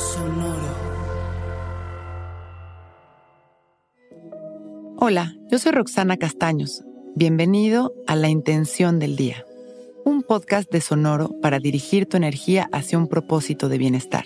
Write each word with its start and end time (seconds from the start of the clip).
Sonoro. 0.00 0.56
Hola, 4.96 5.34
yo 5.50 5.58
soy 5.58 5.72
Roxana 5.72 6.16
Castaños. 6.16 6.82
Bienvenido 7.14 7.92
a 8.06 8.16
La 8.16 8.30
Intención 8.30 8.98
del 8.98 9.16
Día, 9.16 9.44
un 10.06 10.22
podcast 10.22 10.72
de 10.72 10.80
Sonoro 10.80 11.38
para 11.42 11.58
dirigir 11.58 12.06
tu 12.06 12.16
energía 12.16 12.70
hacia 12.72 12.96
un 12.96 13.08
propósito 13.08 13.68
de 13.68 13.76
bienestar. 13.76 14.24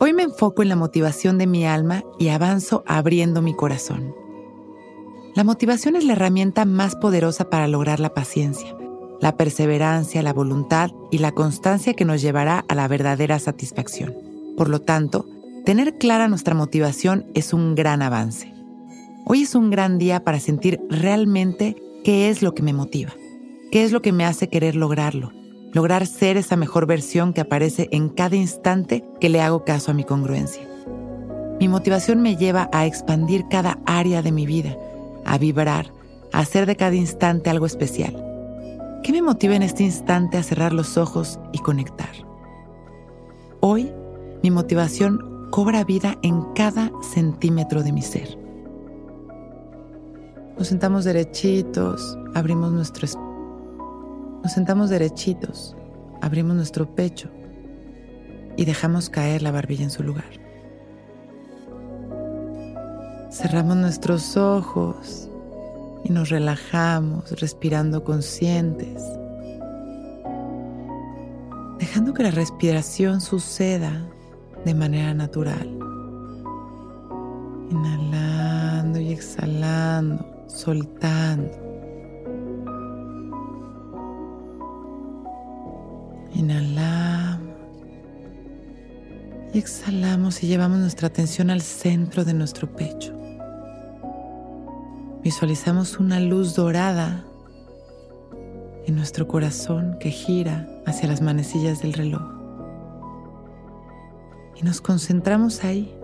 Hoy 0.00 0.12
me 0.12 0.24
enfoco 0.24 0.62
en 0.62 0.70
la 0.70 0.76
motivación 0.76 1.38
de 1.38 1.46
mi 1.46 1.66
alma 1.66 2.02
y 2.18 2.30
avanzo 2.30 2.82
abriendo 2.88 3.42
mi 3.42 3.54
corazón. 3.54 4.12
La 5.36 5.44
motivación 5.44 5.94
es 5.94 6.04
la 6.04 6.14
herramienta 6.14 6.64
más 6.64 6.96
poderosa 6.96 7.48
para 7.48 7.68
lograr 7.68 8.00
la 8.00 8.12
paciencia, 8.12 8.76
la 9.20 9.36
perseverancia, 9.36 10.22
la 10.22 10.32
voluntad 10.32 10.90
y 11.10 11.18
la 11.18 11.32
constancia 11.32 11.94
que 11.94 12.04
nos 12.04 12.22
llevará 12.22 12.64
a 12.68 12.74
la 12.74 12.88
verdadera 12.88 13.38
satisfacción. 13.38 14.14
Por 14.56 14.68
lo 14.68 14.80
tanto, 14.80 15.26
tener 15.64 15.98
clara 15.98 16.28
nuestra 16.28 16.54
motivación 16.54 17.26
es 17.34 17.52
un 17.52 17.74
gran 17.74 18.02
avance. 18.02 18.52
Hoy 19.24 19.42
es 19.42 19.54
un 19.54 19.70
gran 19.70 19.98
día 19.98 20.24
para 20.24 20.40
sentir 20.40 20.80
realmente 20.88 21.76
qué 22.04 22.30
es 22.30 22.42
lo 22.42 22.54
que 22.54 22.62
me 22.62 22.72
motiva, 22.72 23.12
qué 23.70 23.84
es 23.84 23.92
lo 23.92 24.02
que 24.02 24.12
me 24.12 24.24
hace 24.24 24.48
querer 24.48 24.74
lograrlo, 24.74 25.32
lograr 25.72 26.06
ser 26.06 26.36
esa 26.36 26.56
mejor 26.56 26.86
versión 26.86 27.32
que 27.32 27.40
aparece 27.40 27.88
en 27.92 28.08
cada 28.08 28.36
instante 28.36 29.04
que 29.20 29.28
le 29.28 29.40
hago 29.40 29.64
caso 29.64 29.90
a 29.90 29.94
mi 29.94 30.04
congruencia. 30.04 30.62
Mi 31.60 31.68
motivación 31.68 32.22
me 32.22 32.36
lleva 32.36 32.70
a 32.72 32.86
expandir 32.86 33.46
cada 33.50 33.78
área 33.84 34.22
de 34.22 34.32
mi 34.32 34.46
vida, 34.46 34.76
a 35.24 35.38
vibrar, 35.38 35.92
a 36.32 36.38
hacer 36.38 36.66
de 36.66 36.76
cada 36.76 36.94
instante 36.94 37.50
algo 37.50 37.66
especial. 37.66 38.27
¿Qué 39.02 39.12
me 39.12 39.22
motiva 39.22 39.54
en 39.54 39.62
este 39.62 39.84
instante 39.84 40.36
a 40.36 40.42
cerrar 40.42 40.72
los 40.72 40.98
ojos 40.98 41.38
y 41.52 41.58
conectar? 41.58 42.10
Hoy, 43.60 43.92
mi 44.42 44.50
motivación 44.50 45.48
cobra 45.50 45.84
vida 45.84 46.16
en 46.22 46.42
cada 46.54 46.90
centímetro 47.00 47.82
de 47.82 47.92
mi 47.92 48.02
ser. 48.02 48.36
Nos 50.58 50.68
sentamos 50.68 51.04
derechitos, 51.04 52.18
abrimos 52.34 52.72
nuestro 52.72 53.06
Nos 54.42 54.52
sentamos 54.52 54.90
derechitos, 54.90 55.76
abrimos 56.20 56.56
nuestro 56.56 56.92
pecho 56.94 57.30
y 58.56 58.64
dejamos 58.64 59.08
caer 59.08 59.42
la 59.42 59.52
barbilla 59.52 59.84
en 59.84 59.90
su 59.90 60.02
lugar. 60.02 60.48
Cerramos 63.30 63.76
nuestros 63.76 64.36
ojos 64.36 65.27
y 66.04 66.10
nos 66.10 66.30
relajamos 66.30 67.30
respirando 67.40 68.04
conscientes, 68.04 69.02
dejando 71.78 72.14
que 72.14 72.22
la 72.22 72.30
respiración 72.30 73.20
suceda 73.20 74.06
de 74.64 74.74
manera 74.74 75.14
natural. 75.14 75.68
Inhalando 77.70 78.98
y 78.98 79.12
exhalando, 79.12 80.24
soltando. 80.46 81.50
Inhalamos 86.34 87.48
y 89.52 89.58
exhalamos 89.58 90.42
y 90.42 90.46
llevamos 90.46 90.78
nuestra 90.78 91.08
atención 91.08 91.50
al 91.50 91.62
centro 91.62 92.24
de 92.24 92.34
nuestro 92.34 92.70
pecho. 92.70 93.17
Visualizamos 95.28 96.00
una 96.00 96.20
luz 96.20 96.54
dorada 96.54 97.22
en 98.86 98.96
nuestro 98.96 99.28
corazón 99.28 99.98
que 100.00 100.10
gira 100.10 100.66
hacia 100.86 101.06
las 101.06 101.20
manecillas 101.20 101.82
del 101.82 101.92
reloj. 101.92 102.22
Y 104.56 104.62
nos 104.62 104.80
concentramos 104.80 105.64
ahí, 105.64 105.94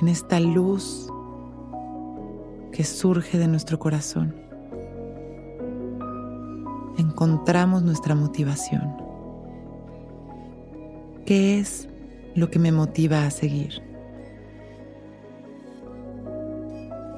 en 0.00 0.06
esta 0.06 0.38
luz 0.38 1.10
que 2.70 2.84
surge 2.84 3.36
de 3.36 3.48
nuestro 3.48 3.80
corazón. 3.80 4.32
Encontramos 6.98 7.82
nuestra 7.82 8.14
motivación. 8.14 8.94
¿Qué 11.26 11.58
es 11.58 11.88
lo 12.36 12.48
que 12.48 12.60
me 12.60 12.70
motiva 12.70 13.26
a 13.26 13.32
seguir? 13.32 13.82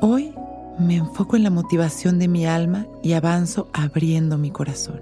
Hoy 0.01 0.30
me 0.81 0.97
enfoco 0.97 1.37
en 1.37 1.43
la 1.43 1.51
motivación 1.51 2.19
de 2.19 2.29
mi 2.29 2.47
alma 2.47 2.87
y 3.03 3.13
avanzo 3.13 3.69
abriendo 3.73 4.39
mi 4.39 4.51
corazón. 4.51 5.01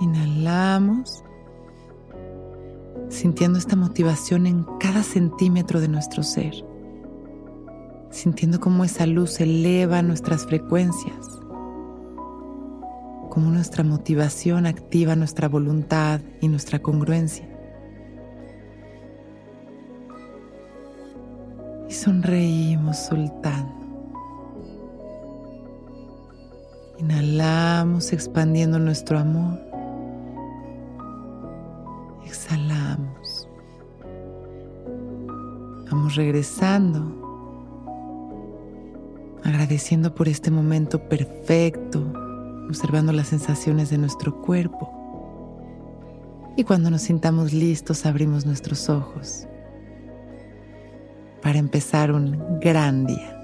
Inhalamos, 0.00 1.22
sintiendo 3.08 3.58
esta 3.58 3.76
motivación 3.76 4.46
en 4.46 4.64
cada 4.78 5.02
centímetro 5.02 5.80
de 5.80 5.88
nuestro 5.88 6.22
ser, 6.22 6.54
sintiendo 8.10 8.60
cómo 8.60 8.84
esa 8.84 9.06
luz 9.06 9.40
eleva 9.40 10.02
nuestras 10.02 10.46
frecuencias, 10.46 11.40
cómo 13.30 13.50
nuestra 13.50 13.84
motivación 13.84 14.66
activa 14.66 15.16
nuestra 15.16 15.48
voluntad 15.48 16.20
y 16.40 16.48
nuestra 16.48 16.80
congruencia. 16.80 17.59
Sonreímos 22.00 22.96
soltando. 22.96 23.74
Inhalamos 26.98 28.12
expandiendo 28.12 28.78
nuestro 28.78 29.18
amor. 29.18 29.58
Exhalamos. 32.24 33.48
Vamos 35.90 36.14
regresando, 36.14 37.02
agradeciendo 39.44 40.14
por 40.14 40.28
este 40.28 40.50
momento 40.50 41.06
perfecto, 41.08 42.00
observando 42.68 43.12
las 43.12 43.28
sensaciones 43.28 43.90
de 43.90 43.98
nuestro 43.98 44.40
cuerpo. 44.40 44.90
Y 46.56 46.64
cuando 46.64 46.90
nos 46.90 47.02
sintamos 47.02 47.52
listos, 47.52 48.06
abrimos 48.06 48.46
nuestros 48.46 48.88
ojos 48.88 49.46
para 51.50 51.58
empezar 51.58 52.12
un 52.12 52.60
gran 52.60 53.06
día. 53.06 53.40